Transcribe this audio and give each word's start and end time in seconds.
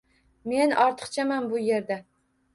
Men 0.53 0.73
ortiqchaman 0.85 1.47
bu 1.53 1.61
yerda. 1.67 2.01